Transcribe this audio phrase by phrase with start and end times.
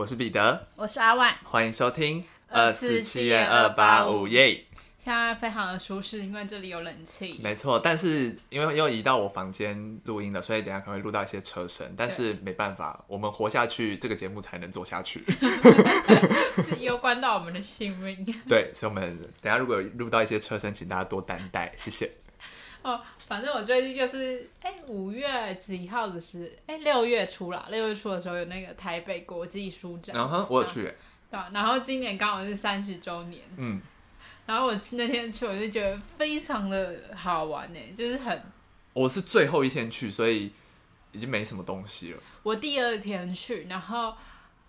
[0.00, 4.64] 我是彼得，我是阿万，欢迎收听二四七二八五耶。
[4.98, 7.38] 现在非常的舒适，因为这里有冷气。
[7.42, 11.86] 没错，但是因为又移到我房间录音了，所以等下可能会录到一些车声。
[11.98, 15.22] 但是没办法，我们活下去，这个节目才能做下去。
[16.64, 18.24] 这攸关到我们的性命。
[18.48, 22.10] 对，所以我们等下如果录到一些车声，请大家多担待，谢谢。
[22.82, 30.82] 哦，反正我最近就是，哎，五月几号的是，哎，六月初啦，六月初的时候有那个台北国际书展，然后我有去，
[31.30, 33.80] 对，然后今年刚好是三十周年，嗯，
[34.46, 38.42] 然后我那天去，我就觉得非常的好玩呢，就是很，
[38.92, 40.52] 我是最后一天去，所以
[41.12, 42.20] 已经没什么东西了。
[42.42, 44.14] 我第二天去，然后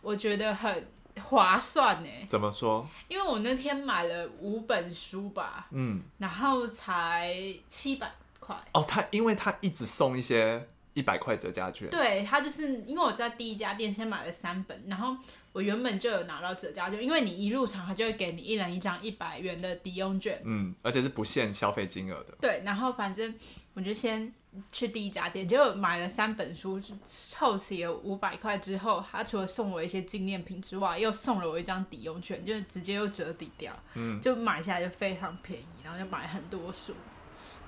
[0.01, 0.87] 我觉得很。
[1.19, 2.09] 划算呢？
[2.27, 2.87] 怎么说？
[3.07, 7.35] 因为我那天买了五本书吧，嗯，然后才
[7.67, 8.55] 七百块。
[8.73, 11.89] 哦，他因为他一直送一些一百块折价券。
[11.89, 15.15] 对，他就是因为我在第一家店先买了三本，然后
[15.51, 22.37] 我原本就有拿到折价券，因为你一入场他就会给你一人一张一百元的抵用券，嗯，而且是不限消费金额的。
[22.39, 23.33] 对，然后反正
[23.73, 24.33] 我就先。
[24.69, 36.93] 去第一家店，结果买了三本书，凑齐了五百块之后，他除了送我一些纪念品之外，又送了我一张抵用券，就是直接又折抵掉，嗯，就买下来就非常便宜，然后就买很多书，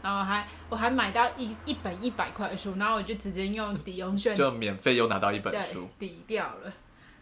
[0.01, 6.73] 然后还我还买到一一本一百块的书，然后我就直接用抵用券就免费又拿到一本书抵掉了，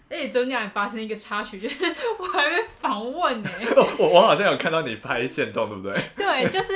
[0.09, 1.85] 而且中间还发生一个插曲，就是
[2.17, 3.49] 我还被访问呢，
[3.99, 6.03] 我我好像有看到你拍线动，对不对？
[6.17, 6.73] 对，就是。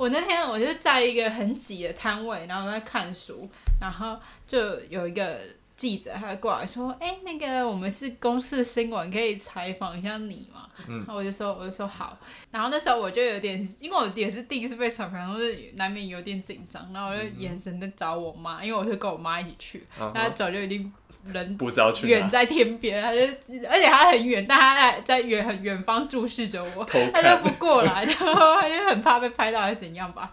[0.00, 3.46] 我那天我就在一个很挤的摊位，然后在看书，
[3.78, 5.40] 然后就有一个
[5.80, 12.18] 记者他过来说：“哎、欸，那个我们是公视新闻，可以采访一下你吗？”嗯，然后我就说：“我就说好。”
[12.52, 15.44] 然后那时候我就有点，因为我也是第一次被采访，然后就
[15.76, 20.92] 难免有点紧张，然后我就眼神在找我妈，因为我是跟我妈一起去，她早就已经。
[21.22, 30.32] 人不知道去远在天边，而且她很远，但她在在远很远方注视着我，她就不过来， 然后她就很怕被拍到还是怎样吧。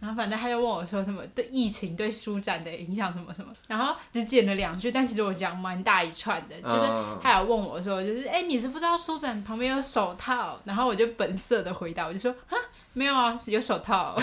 [0.00, 6.90] 然后反正他就问我说什么对疫情对书展的影响什么什么，然后只剪了两句，但其实我讲蛮大一串的，就是
[7.22, 12.56] 他有问我说就是哎、欸、你是不知道书展旁边有手套，然后我就本色的回答我就说啊
[12.92, 14.16] 没有啊有手套，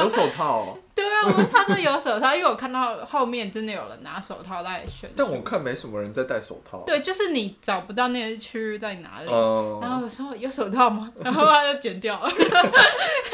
[0.00, 0.76] 有手套。
[0.94, 5.10] 对啊，他说有手套，因为我看到后面真的有人拿手套在选。
[5.16, 6.84] 但我看没什么人在戴手套。
[6.86, 9.28] 对，就是你找不到那个区域在哪里。
[9.28, 9.80] Uh...
[9.82, 11.12] 然后我说有手套吗？
[11.20, 12.30] 然后他就剪掉了。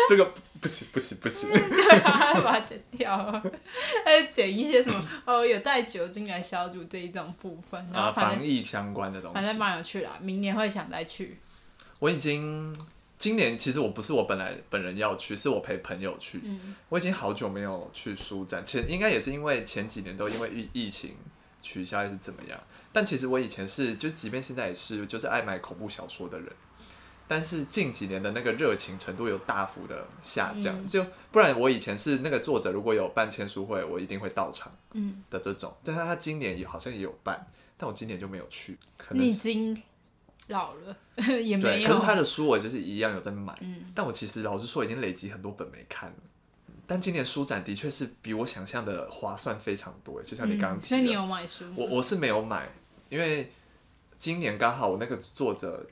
[0.08, 1.50] 这个 不行不行不行。
[1.50, 3.42] 对啊，他就把它剪掉了。
[4.04, 10.08] 他就剪一些什么哦，有带酒精来消毒这一种部分，然后防疫相关的东西，反正蛮有趣的。
[10.20, 11.38] 明年会想再去。
[11.98, 12.74] 我已经。
[13.20, 16.40] 今年其实我不是我本来本人要去，是我陪朋友去。
[16.42, 21.14] 嗯、我已经好久没有去书展，前应该也是因为前几年都因为疫疫情
[21.60, 22.58] 取消还是怎么样。
[22.92, 26.50] 但其实我以前是，就即便现在也是，就是爱买恐怖小说的人。
[27.28, 34.72] 但是近几年的那个热情程度有大幅的下降，嗯、就不然我以前是那个作者如果有办签书会，我一定会到场。
[34.94, 38.78] 嗯的这种，但是他今年也好像也有办，但我今年就没有去。
[38.96, 39.30] 可能
[40.50, 40.96] 老了
[41.40, 46.16] 也没有，可是他的书我就是一样有在买，嗯，但我其实老实说已经累积很多本没看了。
[46.86, 51.64] 但今年书展的确是比我想象的划算非常多，就像你刚刚提的，所以你有买书？
[51.76, 52.68] 我我是没有买，
[53.08, 53.52] 因为
[54.18, 55.86] 今年刚好我那个作者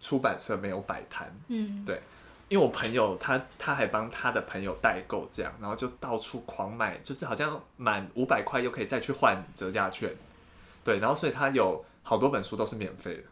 [0.00, 2.00] 出版社没有摆摊，嗯，对，
[2.48, 10.12] 因为我朋友他他还帮他的朋友代购这样，然后就到处狂买，就是好像满五百块又可以再去换折价券，
[10.82, 13.22] 对，然后所以他有好多本书都是免费的。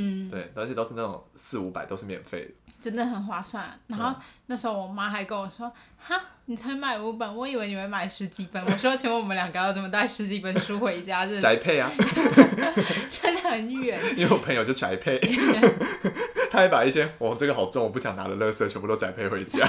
[0.00, 2.50] 嗯，对，而且都是那种四五百，都是免费的，
[2.80, 3.68] 真的很划算。
[3.88, 4.14] 然后
[4.46, 11.90] 那时候我妈还跟我说：“哈，你才买五本，我以为你会买十几本。”我说：“请问我们两个要怎么带十几本书回家？”这宅配啊，
[13.10, 14.00] 真的很远。
[14.16, 15.18] 因为我朋友就宅配，
[16.48, 19.68] 他还把一些哦这个好重，我不想拿的垃圾全部都宅配回家。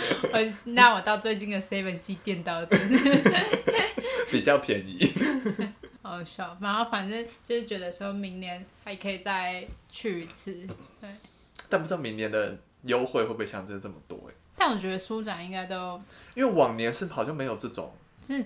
[0.64, 2.78] 那我到最近的 Seven 寄电到的，
[4.30, 5.12] 比较便宜。
[6.08, 10.66] 好笑，然后反正就是觉得说明年还可以再去一次，
[11.00, 11.10] 对。
[11.68, 14.34] 但不知道明年的优惠会不会像这这么多哎？
[14.56, 16.00] 但我觉得书展应该都，
[16.34, 17.92] 因为往年是好像没有这种，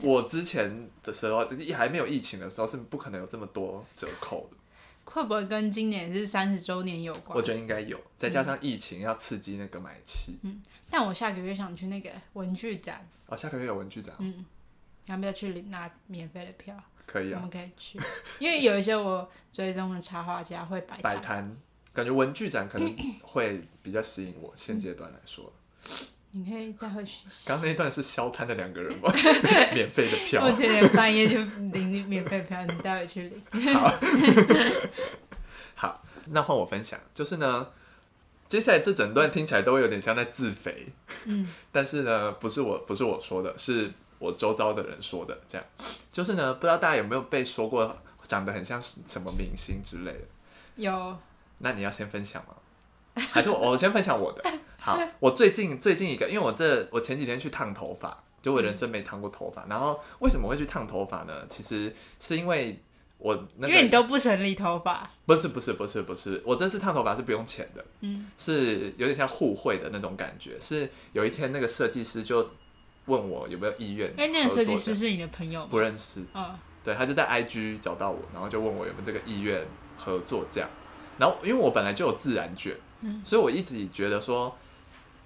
[0.03, 4.57] 我之前的时候还没有疫情的时候是不可能有这么多折扣的。
[5.05, 7.37] 会不会跟今年是三十周年有关？
[7.37, 10.39] 我觉得应该有，再加上疫情要刺激那个买气。
[10.43, 13.07] 嗯，但我下个月想去那个文具展。
[13.27, 14.15] 哦，下个月有文具展。
[14.21, 14.47] 嗯，
[15.07, 16.75] 要不要去拿免费的票？
[17.13, 18.01] 可以啊，我们可以去，
[18.39, 21.55] 因为有一些我追踪的插画家会摆摆摊，
[21.93, 24.51] 感觉文具展可能会比较吸引我。
[24.57, 25.53] 现阶段来说，
[26.31, 27.19] 你可以带回去。
[27.45, 29.13] 刚那一段是消摊的两个人吗？
[29.75, 30.43] 免费的票。
[30.43, 31.39] 我今天半夜就
[31.73, 33.75] 领免费票，你带回去领。
[33.75, 33.95] 好，
[35.77, 37.69] 好，那换我分享，就是呢，
[38.49, 40.87] 接下来这整段听起来都会有点像在自肥，
[41.27, 43.93] 嗯，但是呢，不是我，不是我说的，是
[44.23, 45.67] 我周遭的人说的，这样，
[46.13, 47.97] 就是呢，不知道大家有没有被说过
[48.29, 50.21] 长得很像什么明星之类的？
[50.77, 51.19] 有。
[51.59, 52.55] 那你要先分享吗？
[53.15, 54.43] 还是我我先分享我的？
[54.79, 59.63] 好，我最近最近一个，因为我这我前几天去烫头发，就我人生没烫过头发。
[59.63, 61.47] 嗯、然后为什么会去烫头发呢？
[61.49, 62.81] 其实是因为
[63.19, 65.09] 我那个，因为你都不整理头发。
[65.27, 70.59] 不是不是不是不是，我这次烫头发是不用钱的，嗯，是有点像互惠的那种感觉。
[70.59, 72.51] 是有一天那个设计师就
[73.07, 75.69] 问我有没有意愿，哎、欸，那个设计师是你的朋友吗？
[75.71, 76.55] 不认识，嗯，
[76.85, 79.65] 对，他就在 IG 找到我，然后就问我有没有这个意愿
[79.97, 80.69] 合作这样。
[81.19, 84.57] 然后因为我本来就有自然卷，嗯，所以我一直觉得说。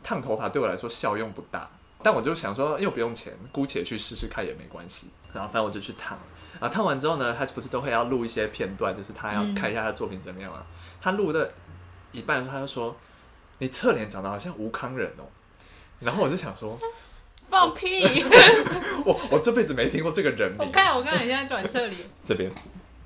[0.02, 1.68] 烫头发对我来说效用不大，
[2.00, 5.08] 但我就想说又不用钱，姑且去试试看也没关系。
[5.32, 6.16] 然后反正我就去烫，
[6.60, 10.64] 然后烫完之后呢，他不是都会要录一些片段，就是他要看一下他的作品怎么样嘛。
[11.00, 11.52] 他录的
[12.12, 12.94] 一半，他就说
[13.58, 15.24] ：“你侧脸长得好像吴康人哦。”
[15.98, 16.78] 然后我就想说
[17.50, 18.24] ：“放屁！”
[19.04, 20.58] 我我这辈子没听过这个人名。
[20.60, 22.50] 我看我刚才现在转侧脸， 这边，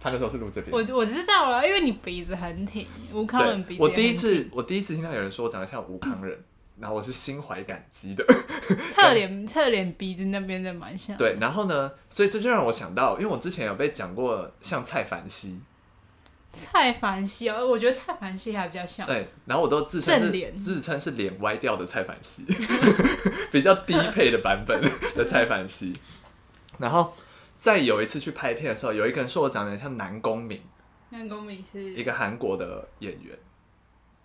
[0.00, 0.72] 他那时候是录这边。
[0.72, 3.82] 我我知道了，因为你鼻子很挺，吴康人鼻子。
[3.82, 6.38] 我第一次我第一次听到有人说我长得像吴康人。
[6.80, 8.24] 然后我是心怀感激的，
[8.90, 11.14] 侧脸侧脸鼻子那边的蛮像。
[11.14, 15.60] 对，然后呢，所以这就让我想到，因为我之前有被讲过像蔡凡熙，
[16.52, 19.06] 蔡凡熙哦，我觉得蔡凡熙还比较像。
[19.06, 22.44] 对，然后我都自称是脸自称是脸歪掉的蔡凡熙，
[23.52, 24.82] 比较低配的版本
[25.14, 25.96] 的蔡凡熙。
[26.78, 27.14] 然后
[27.58, 30.60] 在有一次去拍片的时候，有一个人说我长得像南宫珉，
[31.10, 33.38] 南宫珉是一个韩国的演员。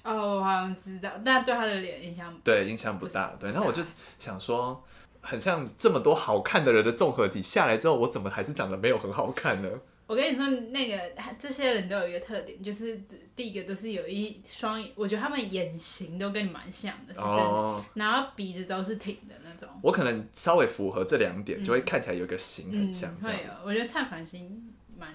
[0.03, 3.35] 哦，我好像知道，但对他的脸印象对印象不大。
[3.39, 3.83] 对，然后我就
[4.17, 4.83] 想说，
[5.21, 9.69] 很像这么多好看的人的综合体下来之后，我怎么还是长得没有很好看呢？
[10.07, 13.01] 我跟你说，那个这些人都有一个特点，就是
[13.35, 17.43] 第一个都是有一双，我觉得他们眼型都跟你蛮像的，是真的。
[17.43, 19.67] 哦、然后鼻子都是挺的那种。
[19.81, 23.15] 我可能稍微符合这两点，就会看起来有个型很像。
[23.15, 24.49] 会有、嗯，我觉得蔡凡熙
[24.97, 25.09] 蛮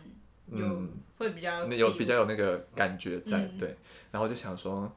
[0.48, 0.66] 有。
[0.66, 0.90] 嗯
[1.20, 3.76] 会比较有比较有那个感觉在，嗯、对，
[4.10, 4.90] 然后就想说，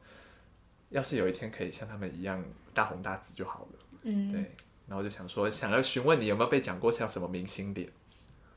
[0.88, 2.42] 要是有一天可以像他们一样
[2.74, 4.56] 大红大紫就好了，嗯，对，
[4.88, 7.90] 然后就想说，想要询问你有没有被讲过像什么明星脸？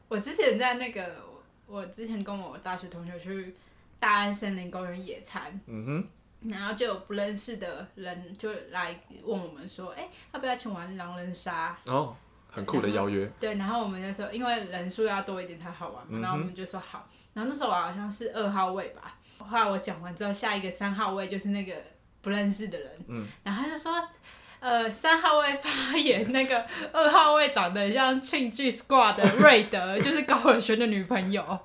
[0.08, 1.24] 我之前在那个，
[1.66, 3.54] 我之前跟我大学同学去
[3.98, 11.76] 大安森林公园野餐，嗯哼，然后就有不认识的人就来问我们说，哎、欸，要不要去玩狼人杀？
[11.86, 12.16] 哦。
[12.48, 17.06] 很酷的邀约，对，然后我们就说，因为人数要多一点才好玩嘛，然后我们就说好。
[17.34, 21.74] 然后那时候我好像是二号位吧，后来我讲完之后，下一个三号位就是那个
[22.22, 23.92] 不认识的人，嗯，然后他就说，
[24.66, 31.60] 呃，三号位发言，那个二号位长得像庆剧 Squad 的 瑞德，就是高尔宣的女朋友。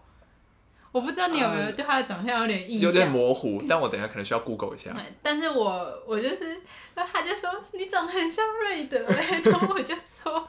[0.91, 4.95] 我不知道你有没有对他的长相有点印象，有点模糊，但我等一下可能需要 Google 一下。
[5.23, 6.61] 但是我我就是，
[6.93, 10.47] 他就说你长得很像瑞德，然后我就说，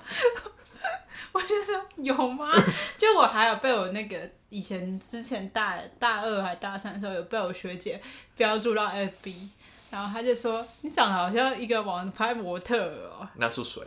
[1.32, 2.52] 我就说有吗？
[2.98, 7.98] 就我还有被我那个以前之前大大二还大三的时候有被我学姐
[8.36, 9.48] 标注到 FB，
[9.92, 13.28] 然后他就说你长得好像一个网拍模特哦。
[13.36, 13.82] 那是谁？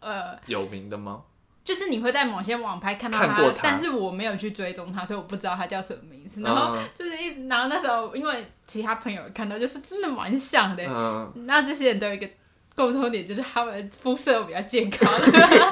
[0.00, 1.22] 呃，有名的吗？
[1.64, 6.42] 就是你会在某些网拍看到他，他但是我没有去追踪他，所以我不知道他叫什么名字。
[6.42, 10.84] 然后就是一，然后那时候因为其他朋友看到，就是真的蛮像的。
[10.86, 12.28] 嗯，那这些人都有一个。
[12.76, 15.08] 共同点就是他们肤色比较健康。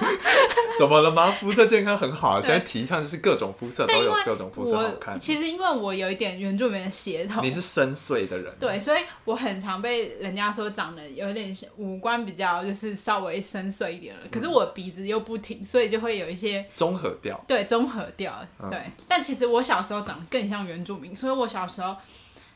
[0.79, 1.31] 怎么了吗？
[1.33, 5.19] 肤色健康很好，现在提倡就是各种肤色都有各种肤色好看。
[5.19, 14.23] 其实因为我有一点原住民的血统，你是深邃的人，对，所以我很常被人家说长得有点五官比较就是稍微深邃一点了。
[14.31, 17.39] 可是我鼻子又不挺，所以就会有一些综合掉。
[17.47, 18.41] 对，综合掉。
[18.71, 21.97] 对，但其实我小时候长得更像原住民，所以我小时候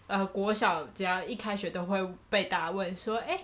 [0.07, 2.01] 呃国小只要一开学都会
[2.31, 3.41] 被大家问说，哎。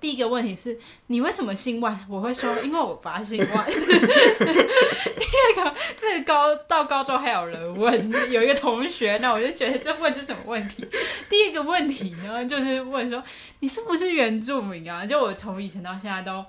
[0.00, 1.98] 第一个问题是你为什么姓万？
[2.08, 3.66] 我会说因为我爸姓万。
[3.66, 10.86] 第二个，这个高到高中还有人问，有一个同学，那我就觉得这问是什么问题？
[11.28, 13.22] 第一个问题呢，就是问说
[13.60, 15.06] 你是不是原住民啊？
[15.06, 16.44] 就我从以前到现在都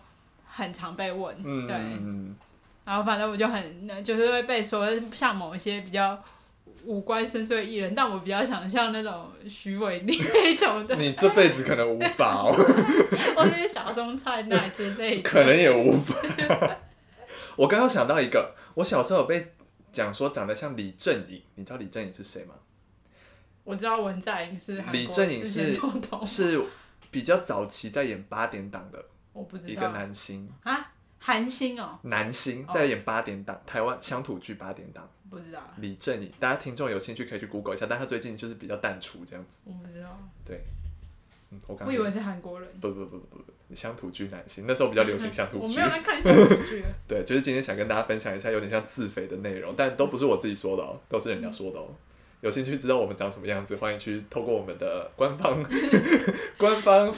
[0.46, 1.36] 很常被问，
[1.68, 2.36] 对，嗯、
[2.86, 6.22] 然后反正我就很就是会被说像某一些比较。
[6.86, 10.96] 五官深邃艺人，但我比较想像那种徐伟宁那种的。
[10.96, 12.52] 你这辈子可能无法哦。
[13.36, 15.22] 或者小松菜奈之类的。
[15.22, 16.16] 可能也无法。
[17.56, 19.54] 我刚刚想到一个，我小时候有被
[19.92, 22.56] 讲说长得像李正颖，你知道李正颖是谁吗？
[23.64, 24.84] 我知道文在寅是。
[24.92, 25.72] 李正颖是
[26.26, 26.62] 是
[27.12, 30.92] 比较早期在演八点档的，我不知道一个男星啊，
[31.24, 35.62] 韩星哦，男星在演八点档，台湾乡土剧八点档，不知道。
[35.78, 40.62] 李正宇，大家听众有兴趣可以去 Google 一下，但他最近就是比较淡出这样子，我不知道，对，
[41.52, 51.88] 嗯，我刚我以为是韩国人，不不不不不，乡土剧男星，那时候比较流行乡土剧，我没有在看乡土剧，对，就是今天想跟大家分享一下有点像自肥的内容，但都不是我自己说的哦，都是人家说的哦。
[52.42, 55.64] 有兴趣知道我们长什么样子，欢迎去透过我们的官方
[56.58, 57.14] 官方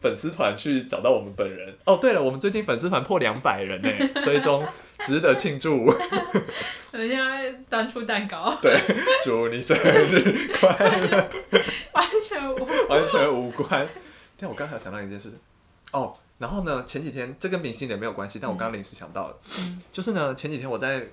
[0.00, 1.76] 粉丝团去找到我们本人。
[1.84, 3.90] 哦，对了，我们最近粉丝团破两百人呢，
[4.22, 4.66] 追踪
[5.00, 5.86] 值得庆祝。
[5.86, 8.56] 我们现在端出蛋糕。
[8.62, 8.80] 对，
[9.24, 11.28] 祝你生日快乐。
[11.92, 13.86] 完全无完全无关。
[14.38, 15.32] 但我刚才想到一件事，
[15.92, 21.06] 哦，然后呢，前几天这跟明星也没有关系，但我刚刚临时想到了，嗯、就是呢，前几天我在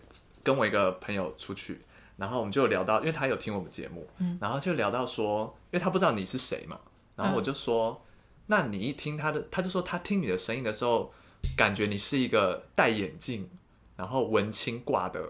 [0.43, 1.81] 跟我一个朋友出去。
[2.15, 6.79] 然后我们就聊到，因为他有听我们节目，嗯、然后就聊到说，因为他不知道你是谁嘛，
[7.15, 8.12] 然后我就说，嗯、
[8.47, 11.13] 那你一听他的，他就说他听你的声音的时候，
[11.55, 13.49] 感觉你是一个戴眼镜，
[13.95, 15.21] 然后文青挂的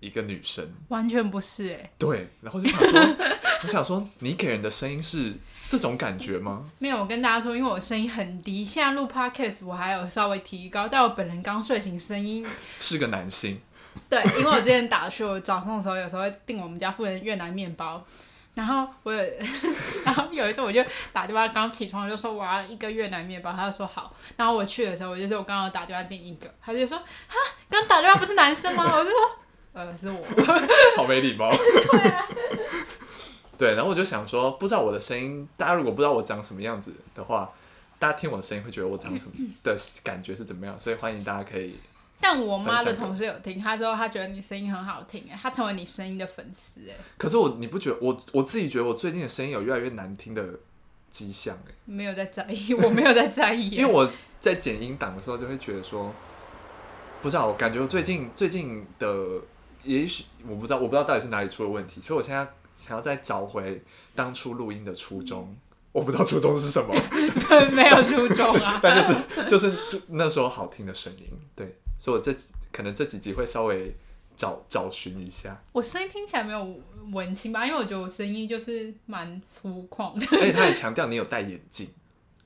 [0.00, 3.00] 一个女生，完全不是哎、欸，对，然后就想说，
[3.64, 5.34] 我想说，你给人的声音是
[5.66, 6.70] 这种感觉吗？
[6.78, 12.46] 没有，我跟大家说，因为我声音很低，现在录 podcast 我还有稍微提高，但我本人刚睡醒，声音
[12.78, 13.60] 是个男性。
[14.08, 18.06] 对，因为我之前打去，我早上的时候有时候会订我们家附近越南面包，
[18.58, 19.22] 然后我有，
[20.04, 27.36] 然后有一次我就打电话，刚起床就说我要一个越南面包，他就说好，然后我去的时候我就说我刚刚打电话订一个，他就说哈，
[27.70, 28.82] 刚打电话不是男生吗？
[28.92, 29.18] 我就说
[29.74, 30.24] 呃是我，
[30.96, 31.52] 好没礼貌。
[31.52, 32.26] 对啊，
[33.56, 37.52] 对，然后我就想说，不知道我的声音，大家如果不知道我长什么样子的话，
[38.00, 41.78] 大家听我的声音会觉得我长什么的感觉是怎么样，所以欢迎大家可以。
[42.20, 46.94] 但我妈的同事有听，她说她觉得你声音很好听，哎，她成为你声音的粉丝，哎。
[47.16, 50.44] 可是我，你不觉得我我自己觉得我最近的声音有越来越难听的
[51.10, 51.72] 迹象，哎。
[51.84, 53.70] 没有在在意，我没有在在意。
[53.70, 54.10] 因为我
[54.40, 56.12] 在剪音档的时候就会觉得说，
[57.22, 59.40] 不知道，我感觉我最近最近的，
[59.84, 62.46] 也许我不知道，我不知道到底是哪里出了问题，所以我现在
[62.76, 63.82] 想要再找回
[64.14, 65.56] 当初录音的初衷。
[65.92, 66.94] 我不知道初衷是什么，
[67.72, 68.78] 没有初衷啊。
[68.82, 71.78] 但就是就是就那时候好听的声音，对。
[71.98, 72.34] 所以我这
[72.72, 73.94] 可能这几集会稍微
[74.36, 75.60] 找找寻一下。
[75.72, 76.80] 我声音听起来没有
[77.12, 77.66] 文青吧？
[77.66, 80.26] 因为我觉得我声音就是蛮粗犷的。
[80.38, 81.88] 而且他也强调你有戴眼镜，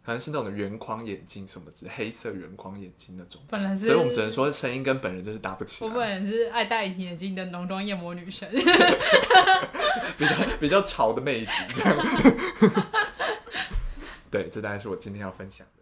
[0.03, 3.43] 好像是那种圆框眼镜什么之，黑色圆框眼镜那种。
[3.51, 5.85] 本来是，所以我们只能说声音跟本人真是搭不起。
[5.85, 8.49] 我本人是爱戴眼镜的浓妆艳抹女神
[10.17, 11.97] 比较比较潮的妹子这样。
[14.31, 15.82] 对，这大概是我今天要分享的。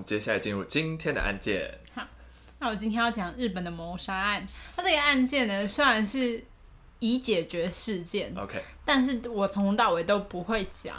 [0.00, 1.78] 们接下来进入今天的案件。
[1.94, 2.02] 好，
[2.58, 4.44] 那我今天要讲日本的谋杀案。
[4.74, 6.42] 它这个案件呢，虽然是
[6.98, 10.96] 已解决事件，OK，但是我从头到尾都不会讲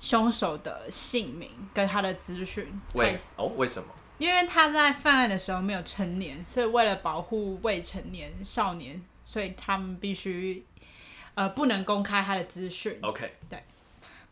[0.00, 2.68] 凶手的姓名跟他的资讯。
[2.94, 3.88] 为哦，为什么？
[4.18, 10.64] 因为他在犯案的时候没有成年，所以为了保护未成年少年，所以他们必须
[11.34, 12.98] 呃不能公开他的资讯。
[13.02, 13.62] OK，对。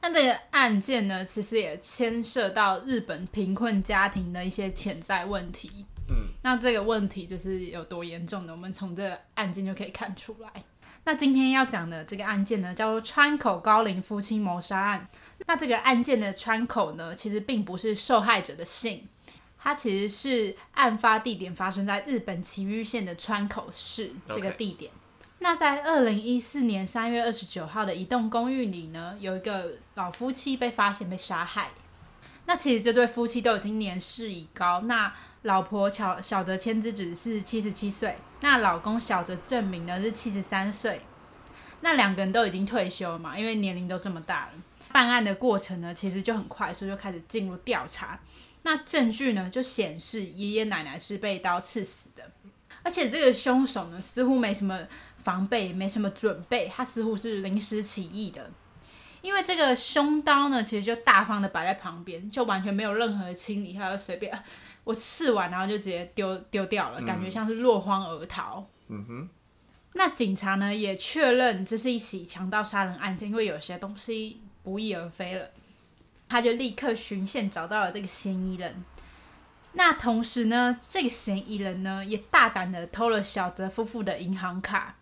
[0.07, 5.87] 那这个案件呢，其实也牵涉到日本贫困家庭的一些潜在问题。
[6.11, 8.53] 嗯，那这个问题就是有多严重呢？
[8.53, 10.51] 我们从这个案件就可以看出来。
[11.05, 15.09] 那今天要讲的这个案件呢，叫做川口高龄夫妻谋杀案。
[15.47, 19.09] 那这个案件的川口呢，其实并不是受害者的姓，
[19.59, 24.93] 它其实是案发地点发生在日本崎玉县的川口市这个地点。
[24.93, 25.04] Okay.
[25.41, 31.71] 那在二零一四年三月二十九号的一栋公寓里呢，有一个老夫妻被发现被杀害。
[32.47, 34.81] 那其实这对夫妻都已经年事已高。
[34.83, 35.13] 那
[35.43, 41.01] 老婆小小泽千之子是七十七岁，那老公小泽正明呢是七十三岁。
[41.81, 44.53] 那两个人都已经退休了嘛，因为年龄都这么大了。
[44.93, 48.19] 办案的过程呢，其实就很快速，就开始进入调查。
[48.63, 52.31] 那证据呢，就显示爷爷奶奶是被刀刺死的，
[52.83, 54.87] 而且这个凶手呢，似乎没什么。
[55.25, 58.51] 防备没什么准备，他似乎是临时起意的，
[59.23, 64.39] 因为这个凶刀呢，其实就大方的摆在旁边，就完全没有任何的清理，他就随便
[64.85, 68.67] 我刺完，然后就直接丢丢掉了，感觉像是落荒而逃。
[68.89, 69.29] 嗯哼。
[69.95, 75.49] 那警察呢也确认这是一起强盗杀人案件，因为有些东西不翼而飞了，
[76.29, 78.85] 他就立刻循线找到了这个嫌疑人。
[79.73, 84.97] 那同时呢，这个嫌疑人呢也大胆的偷了小泽夫妇的银行卡。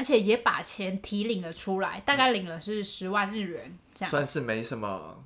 [0.00, 5.22] 而且也把钱提领了出来，大概领了是十万日元，这样算是没什么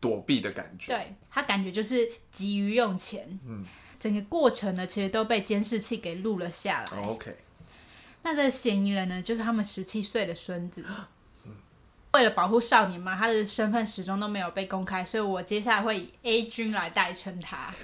[0.00, 0.96] 躲避的感觉。
[0.96, 3.62] 对，他感觉就是急于用钱，嗯，
[3.98, 6.98] 整个过程呢，其实都被监视器给录了下来。
[7.02, 7.36] Oh, OK。
[8.22, 10.82] 那这个嫌疑人呢，就是他们十七岁的孙子。
[12.14, 17.74] 为了保护少年嘛，他的身份始终都没有被公开，所以我接下来会以 A 君来代称他。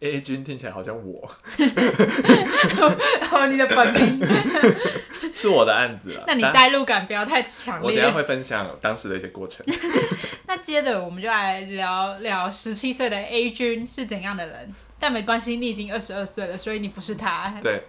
[0.00, 1.30] A 君听起来好像我，
[3.30, 4.20] 哦，你的本名
[5.32, 6.24] 是我的案子了。
[6.26, 7.86] 那你代入感不要太强烈。
[7.86, 9.64] 我等下会分享当时的一些过程。
[10.46, 17.58] 那接着我们就来聊聊十七岁的 A 君是怎样的人，但没关系，你已经二十二岁了，所以你不是他。
[17.62, 17.84] 对。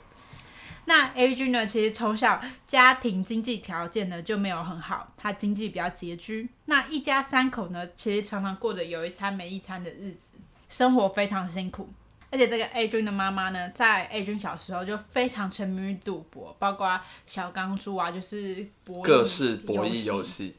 [0.88, 1.66] 那 A 君呢？
[1.66, 6.48] 其实从小家庭经济条件呢就没有很好，他经济比较拮据。
[6.66, 10.36] 那一家三口呢，其实常常过着有一餐没一餐的日子，
[10.76, 11.88] 生活非常辛苦。
[12.30, 20.54] 而且这个 A 君的妈妈呢，在 A 君小时候就非常沉迷于赌博，包括小钢珠啊，就是博弈各式博弈游戏。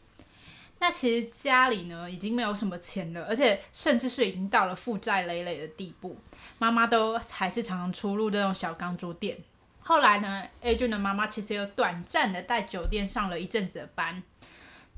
[0.78, 6.16] 那其实家里呢已经没有什么钱了，而且甚至是已经到了负债累累的地步，
[6.56, 9.36] 妈妈都还是常常出入这种小钢珠店。
[9.80, 14.22] 后来呢，A 君的妈妈其实有短暂的在酒店上了一阵子的班，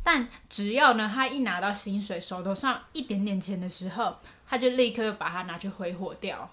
[0.04, 4.16] 但只要呢，他一拿到薪水，手头上一点点钱的时候，
[4.48, 6.50] 他就立刻把它拿去挥霍掉。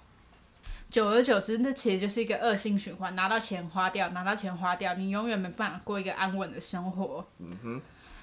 [0.89, 7.25] 久而久之，那其实就是一个恶性循环，拿到钱花掉，拿到钱花掉，你永远没办法过一个安稳的生活。
[7.39, 7.81] 嗯哼。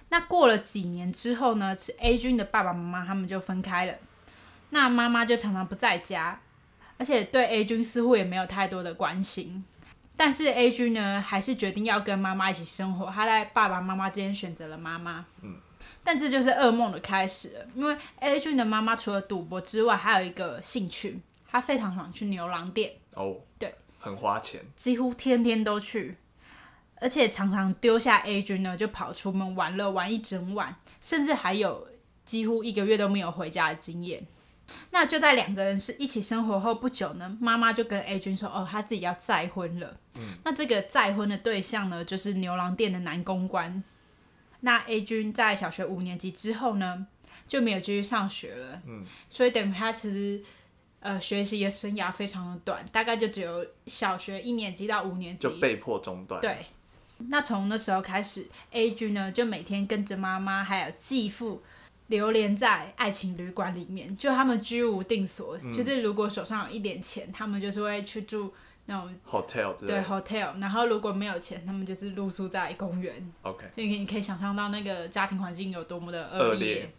[0.09, 3.95] 那过了几年之后呢，A 君的爸爸妈妈他们就分开了，
[4.71, 6.39] 那妈妈就常常不在家，
[6.99, 9.65] 而且对 A 君似乎也没有太多的关心。
[10.17, 13.11] 但是 A 君呢，还是决定要跟妈妈一起生活。
[13.11, 15.25] 他在爸爸妈妈之间选择了妈妈。
[15.41, 15.57] 嗯，
[16.05, 17.67] 但这就是噩梦的开始了。
[17.75, 22.93] 因为 A 君的妈妈除了赌博之外，还有一个兴趣，她非常喜欢去牛郎店。
[23.15, 26.17] 哦，对，很花钱，几乎天天都去，
[26.97, 31.89] 而且常常丢下 A 君呢，就跑出门玩乐，玩一整晚，甚至还有
[32.25, 34.27] 几乎一个月都没有回家的经验。
[34.91, 43.83] 那就在两个人是一起生活后不久呢，妈妈就跟 A 君说：“哦，她自己要再婚了。”嗯，那这个再婚的对象呢，就是牛郎店的男公关。
[44.63, 47.07] 那 A 君在小学五年级之后呢，
[47.47, 48.83] 就没有继续上学了。
[48.87, 50.43] 嗯，所以等于他其实
[51.01, 56.41] 呃学习的生涯非常的短，大概就只有小学一年级到五年级就被迫中断。
[56.41, 56.67] 对，
[57.29, 61.63] 那从那时候开始，A 君呢就每天跟着妈妈还有继父。
[62.09, 65.57] 流连在爱情旅馆里面，就他们居无定所。
[65.63, 68.53] 嗯、就是如果手上有一点钱，他们就是会去住
[68.87, 70.61] 那种 hotel，对 hotel。
[70.61, 73.33] 然后如果没有钱，他们就是露宿在公园。
[73.43, 76.93] OK，所以你可以想象到那个家庭环境有多么的恶劣。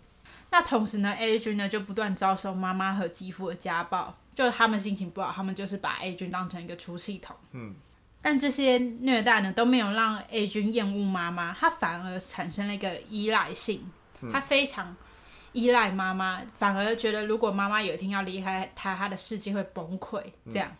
[0.51, 7.35] 那同时呢，A 君呢就不断遭受妈妈和继父的家暴，就他们心情不好，他们就是把 A 君当成一个出气筒。
[7.51, 7.75] 嗯，
[8.21, 13.83] 但这些虐待呢都没有让 A 君厌恶妈妈，他反而产生了一个依赖性。
[14.31, 14.95] 他非常
[15.51, 20.23] 依赖妈妈，反而觉得如果妈妈有一天要离开他，他的世界会崩溃。
[20.45, 20.71] 这样，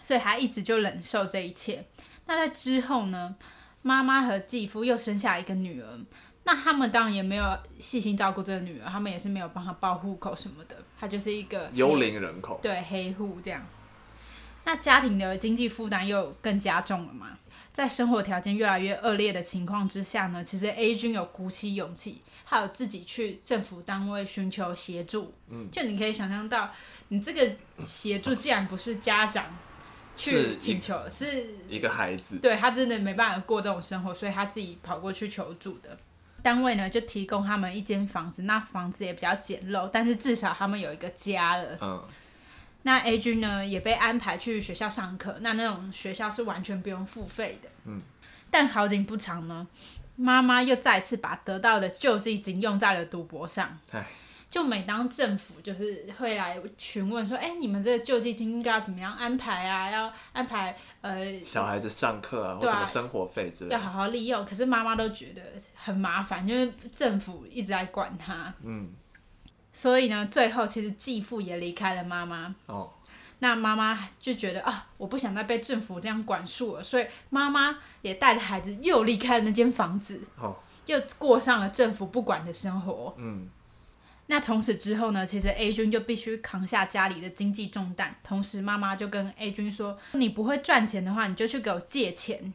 [0.00, 1.84] 所以他一直就忍受这一切。
[2.26, 3.34] 那在之后呢，
[3.82, 5.98] 妈妈和继父又生下一个女儿，
[6.44, 13.66] 那他们当然也没有细心照顾这个女儿，他们也是没有帮她报户口什么的，她就是一个幽灵人口，对，黑户这样。
[14.64, 17.38] 那家庭的经济负担又更加重了嘛。
[17.72, 25.32] 在生活条件越来越恶劣的情况之下呢，其实 A 君有鼓起勇气，还有自己去政府单位寻求协助。
[25.48, 26.70] 嗯，就你可以想象到，
[27.08, 29.46] 你这个协助既然不是家长
[30.20, 35.96] 去请求，是一，是一个孩子，对，他真的没办法过这种生活，所以他自己跑过去求助的。
[36.42, 41.78] 单位呢就提供他们一间房子，那房子也比较简陋，但是至少他们有一个家了。
[41.80, 42.02] 嗯。
[42.82, 47.68] 那 A 君呢也被安排去学校上课，那那种学校是完全不用付费的。
[47.84, 48.00] 嗯，
[48.50, 49.66] 但好景不长呢，
[50.16, 53.78] 妈妈又再次把得到的救济金用在了赌博上。
[53.90, 54.06] 唉，
[54.50, 59.88] 就每当政府就是会来询问说，哎、欸，你们这个救济金应该要怎么样安排啊？
[59.88, 64.44] 要安排呃小孩子上课啊，或什么生活费之类的，要好好利用。
[64.44, 65.40] 可是妈妈都觉得
[65.74, 68.52] 很麻烦，因为政府一直在管他。
[68.64, 68.90] 嗯。
[69.72, 72.52] 所以呢，最后其实继父也离开了妈妈。
[72.66, 72.92] 哦，
[73.38, 80.20] 那妈妈就觉得啊，我不想再被政府这样管束了，所以妈妈也带着孩子又离开了那间房子。
[80.36, 83.14] 哦，又过上了政府不管的生活。
[83.16, 83.48] 嗯，
[84.30, 92.54] 那从此之后呢，其实 A 君就必须扛下家里的经济重担，同时妈妈就跟 A 君说：“你不会赚钱的话，你就去给我借钱。”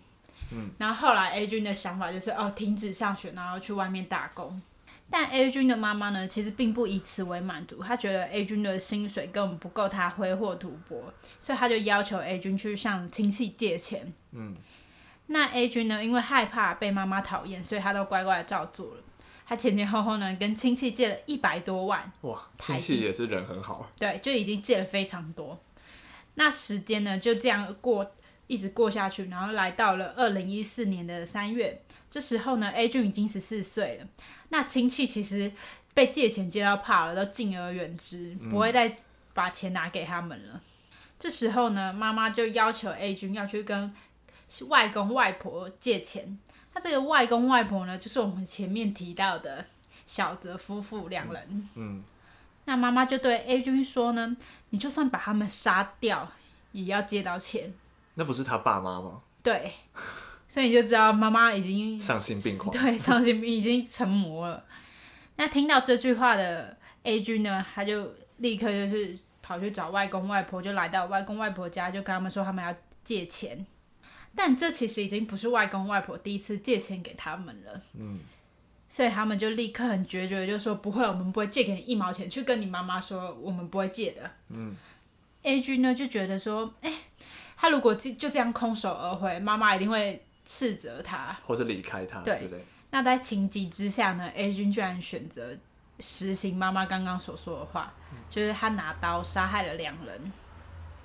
[0.53, 4.61] 嗯，然后后来 A 君的想法就是哦，停止上学，然后去外面打工。
[5.09, 14.13] 但 A 君的妈妈呢，其实并不以此为满足，她觉得 A 君的薪水根本不够他挥霍赌博，所以她就要求 A 君去向亲戚借钱。
[14.31, 14.55] 嗯，
[15.27, 19.01] 那 A 君呢，因为害怕被妈妈讨厌，所以他都乖乖的照做了。
[19.47, 22.11] 他前前后后呢，跟亲戚借了一百多万。
[22.21, 23.91] 哇，亲戚也是人很好。
[23.99, 25.59] 对，就已经借了非常多。
[26.33, 28.11] 那时间呢，就这样过
[28.47, 34.07] 一直过下去，然后来到了二零一四年的三月，这时候呢，A 君已经十四岁了。
[34.49, 35.51] 那亲戚其实
[35.93, 38.97] 被借钱借到怕了，都敬而远之，不会再
[39.33, 40.53] 把钱拿给他们了。
[40.55, 40.61] 嗯、
[41.19, 43.93] 这时候呢，妈妈就要求 A 君要去跟
[44.67, 46.37] 外公外婆借钱。
[46.75, 49.65] 他这个外公外婆呢，就是我们前面提到的
[50.05, 51.47] 小泽夫妇两人。
[51.49, 51.69] 嗯。
[51.75, 52.03] 嗯，
[52.65, 54.35] 那妈妈就对 A 君说呢
[54.71, 56.29] ：“你就算把他们杀掉，
[56.73, 57.73] 也要借到钱。”
[58.15, 59.21] 那不是他爸妈吗？
[59.41, 59.71] 对，
[60.49, 62.71] 所以你就知道妈妈已经丧心病狂。
[62.71, 64.65] 对，丧心病 已经成魔了。
[65.37, 73.65] 那听到这句话的 A 君呢，他就立刻就是跑去找外公外婆，就来到外公外婆家，就跟他们说他们要借钱。
[74.35, 77.81] 但这其实已经不是外公外婆第一次借钱给他们了。
[77.93, 78.19] 嗯，
[78.89, 84.31] 所以他们就立刻很决绝的就说不会，我们不会借给你一毛钱，去跟你妈妈说我们不会借的。
[84.49, 84.75] 嗯
[85.43, 86.93] ，A 君呢就觉得说，哎。
[87.57, 92.47] 他如果就就这样空手而回，妈妈一定会斥责他，或者离开他之类。
[92.47, 95.57] 对，那在情急之下呢，A 君居然选择
[96.01, 100.31] 实行妈妈刚刚所说的话，嗯、就是他拿刀杀害了两人。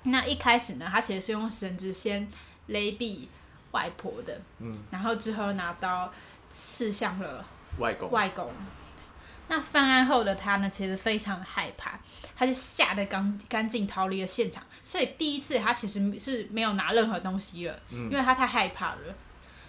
[0.03, 2.27] 那一开始呢，他其实是用绳子先
[2.71, 3.27] 勒毙
[3.71, 6.11] 外婆的，嗯，然后之后拿刀
[6.51, 7.45] 刺向了
[7.77, 8.09] 外公。
[8.11, 8.51] 外公。
[9.47, 11.99] 那犯案后的他呢，其实非常害怕，
[12.35, 14.63] 他就吓得赶赶紧逃离了现场。
[14.81, 18.99] 所以第一次他其实是没有拿任何东西了，嗯、因为他太害怕了。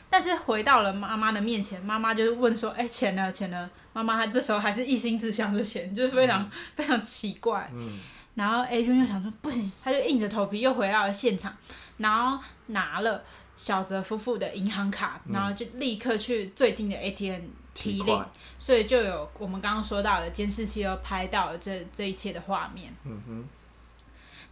[0.09, 3.33] 但是回到了妈妈的面前，妈妈就是问说：“哎、欸，钱呢？
[3.33, 7.69] 钱呢？”妈妈她这时候还是一心只想着钱，就是非常、嗯、非常奇怪。
[7.73, 7.99] 嗯、
[8.35, 11.57] 然后 A 君就想说：“不行！”他就硬着头皮又回到了现场，
[11.99, 13.23] 然后拿了
[13.57, 17.43] 小泽夫妇的银行卡，嗯、然后就立刻去最近的 ATM。
[17.75, 18.23] 提领，
[18.59, 22.95] 所以就有我们刚刚说到的监视器又拍到了这这一切的画面。
[23.03, 23.49] 嗯哼。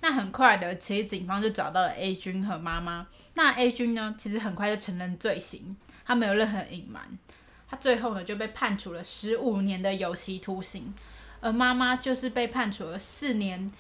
[0.01, 3.07] 那很快的，其实警方就找到了 A 君和妈妈。
[3.35, 7.03] 那 A 君呢，其实很快就承认罪行，他没有任何隐瞒。
[7.69, 10.95] 他最后呢就被判处了十五年的有期徒刑，
[11.41, 13.71] 而妈妈就是被判处了四年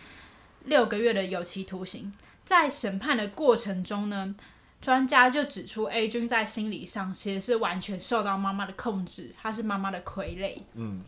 [0.64, 2.12] 六个月的有期徒刑。
[2.44, 4.35] 在审判的过程中呢。
[4.81, 11.03] 专家就指出，A 君在心理上其实是完全受到妈妈的控制，他是妈妈的傀儡，嗯，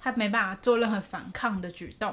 [0.00, 2.12] 他没办法做任何反抗的举动，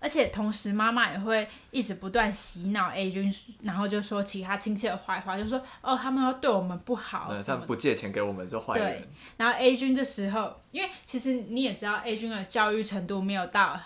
[0.00, 3.32] 而且同时妈妈也会一直不断洗脑 A 君，
[3.62, 9.00] 然后就说其他亲戚的坏话，就说哦，他们要对我们不好，他们不借钱给我们就坏人。
[9.00, 13.78] 对，然后 A 君这时候，因为其实你也知道，A 君的教育程度没有到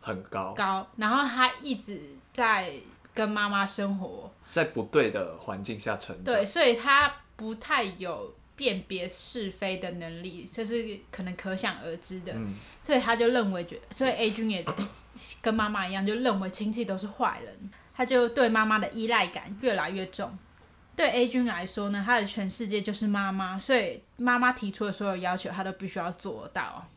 [0.00, 2.00] 很高，高，然后他一直
[2.32, 2.72] 在
[3.12, 4.32] 跟妈妈生活。
[4.52, 12.32] 在不对的环境下成长，对，所以他不太有辨别是非的能力，这是可能可想而知的。
[12.34, 14.64] 嗯、所以他就认为，觉所以 A 君也
[15.40, 20.36] 跟妈妈一样，就认为亲戚都是坏人，他就对妈妈的依赖感越来越重。
[20.96, 26.88] 对 A 君来说呢，他的全世界就是妈妈，所以妈妈提出的所有要求，他都必须要做到。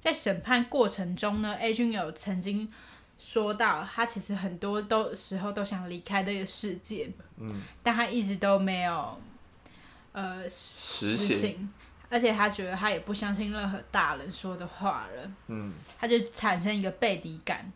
[0.00, 2.72] 在审判过程中呢，A 君有曾经。
[3.18, 9.18] 说到他其实很多都时候都想离开这个世界，嗯，但他一直都没有，
[10.16, 11.68] 呃，实行，
[12.08, 17.70] 而且他觉得他也不相信任何大人说的话了，嗯，他就产生一个背离感，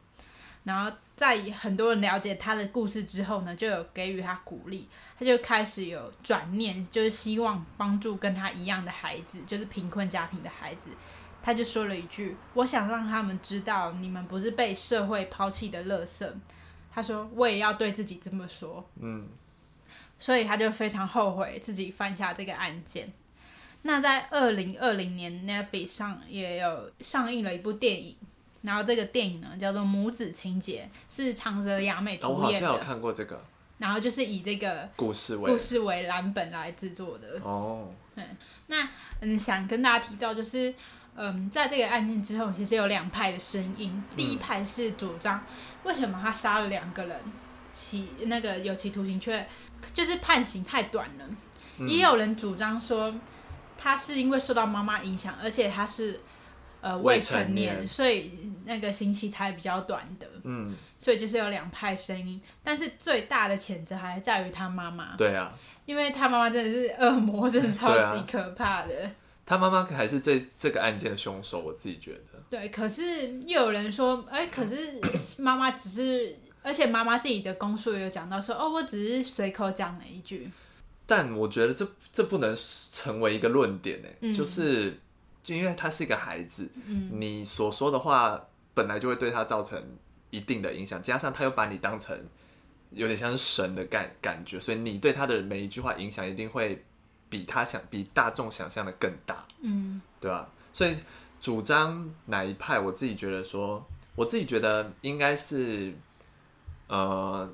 [0.65, 10.89] 然后在很多人了解他的故事之后呢，就有给予他鼓励，他就开始有转念，就是希望帮助跟他一样的孩子，就是贫困家庭的孩子。
[11.43, 16.27] 他就说了一句：“我想让他们知道，你们不是被社会抛弃的垃圾。”
[16.91, 19.27] 他说：“我也要对自己这么说。”嗯，
[20.21, 23.13] 所以他就非常后悔自己犯下这个案件。
[23.83, 28.15] 那在二零二零年，Netflix 上也有上映了一部电影，
[28.63, 32.29] 然后这个电影呢叫做《母子情结》，是长泽雅美主演的。
[32.29, 33.43] 哦，我好像有看过这个。
[33.79, 37.41] 然后就是以这个故事为故事为蓝本来制作的。
[37.43, 38.25] 哦，嗯，
[38.69, 38.89] 那
[39.21, 40.73] 嗯，想跟大家提到就是。
[41.17, 44.03] 嗯，在这个案件之后，其实有两派的声音。
[44.17, 45.45] 第一派是主张，
[45.83, 47.19] 为什么他杀了两个人，
[47.75, 49.45] 其那个有期徒刑却
[49.93, 51.25] 就是判刑太短了。
[51.79, 53.15] 嗯、也有人主张说，
[53.79, 56.21] 他是因为受到妈妈影响，而且他是
[56.81, 58.33] 呃未成年，所以
[58.65, 60.27] 那个刑期才比较短的。
[60.45, 65.17] 嗯，所以就是有两派声音，但是最大的谴责还在于他妈妈。
[65.17, 65.53] 对啊，
[65.87, 69.11] 因为他妈妈真的是恶魔，真的超级可怕的。
[69.47, 72.39] 他妈妈还是这这个案件的凶手，我自己觉得。
[72.49, 75.01] 对，可是又有人说，哎、欸，可是
[75.43, 80.51] 妈妈只是，而且妈妈自己的供述也有讲到说，哦，我只是随口讲了一句。
[81.07, 82.57] 但我觉得这这不能
[82.93, 85.01] 成为一个论点，哎、嗯，就是
[85.43, 89.83] 就因为他是一个孩子，嗯，你所说的话本来就会对他造成
[90.31, 92.17] 一定的影响，加上他又把你当成
[92.91, 96.85] 有点像是神的感感觉，所以你对他的每一句话影响一定会
[97.29, 100.49] 比他想比大众想象的更大，嗯，对吧？
[100.73, 100.97] 所以
[101.41, 105.93] 主张哪一派，我自己觉得说，我自己觉得应该是，
[106.91, 107.51] 呃，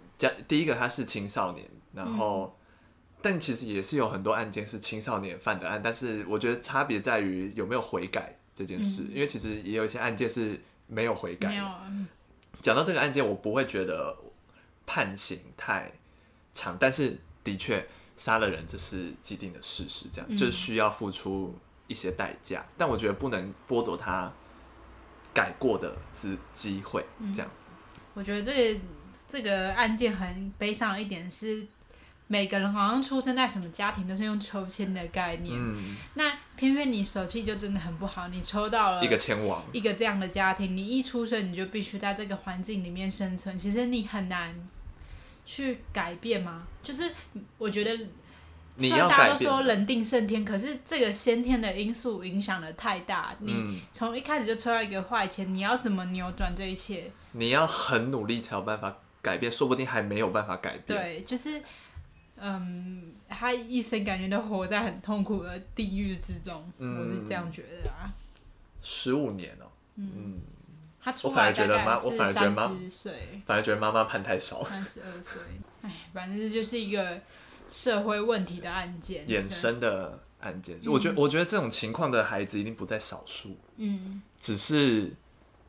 [0.49, 11.63] 第一个他是青少年，然后，嗯、但其实也是有很多案件是青少年犯的案，但是我觉得差别在于有没有悔改这件事，嗯、因为其实也有一些案件是没有悔改的。
[12.63, 14.17] 讲到这个案件，我不会觉得。
[14.89, 15.91] 判刑太
[16.55, 17.85] 长，但是的确
[18.17, 22.65] 杀了人，这是既定的事实，这样、嗯、就是需要付出一些代价。
[22.79, 24.33] 但我觉得不能剥夺他
[25.35, 27.73] 改过的机机会，这样子。
[28.15, 28.81] 我觉得这个
[29.29, 31.67] 这个案件很悲伤的一点是，
[32.27, 44.55] 每个人好像出生在什么家庭都是用抽签的概念，嗯、那偏偏你手气就真的很不好，你抽到了一个签王，一个这样的家庭，你一出生你就必须在这个环境里面生存，其实你很难。
[45.49, 46.67] 去改变吗？
[46.83, 47.09] 就是
[47.57, 47.97] 我觉得，
[48.77, 53.33] 虽然大家都说人定胜天，可是这个先天的因素影响的太大。
[53.39, 57.13] 嗯、你从一开始就抽到一个坏签，你要怎么扭转这一切？
[57.31, 60.85] 你要很努力才有办法改变，说不定还没有办法改变。
[60.87, 61.61] 对，就是，
[62.37, 68.15] 嗯，他一生感觉都活在很痛苦的地狱之中，嗯、我是这样觉得啊。
[68.81, 70.13] 十五年哦、喔，嗯。
[70.15, 70.41] 嗯
[71.23, 72.67] 我反而觉得妈，我反而觉得妈，
[73.47, 74.61] 反而觉得妈妈判太少。
[74.65, 75.41] 三十二岁，
[75.83, 77.21] 哎，反正这就是一个
[77.69, 80.81] 社会问题的案件，衍生的案件。
[80.81, 83.57] 就我觉得，我觉得这种情况的孩子一定不在少数。
[83.77, 85.13] 嗯，只是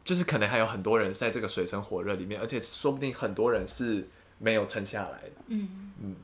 [0.07, 5.31] 就是可能还有很多人在这个水深火热里面，而且说不定很多人是没有撑下来的。
[5.47, 6.15] 嗯嗯，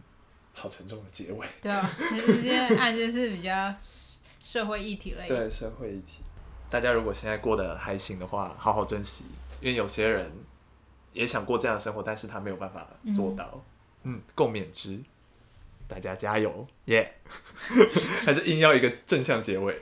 [0.53, 1.45] 好沉重的结尾。
[1.61, 3.75] 对啊，这些案件是比较
[4.39, 5.35] 社会议题类的。
[5.35, 6.21] 对，社会议题。
[6.69, 9.25] 大家如果现在过得还行的话，好好珍惜，
[9.59, 10.31] 因为有些人
[11.11, 13.65] 也想过这样的生活，但是他没有办法做到。
[14.03, 14.97] 嗯，共勉之，
[15.89, 17.15] 大家加油，耶、
[17.69, 18.23] yeah!
[18.23, 19.81] 还是硬要一个正向结尾。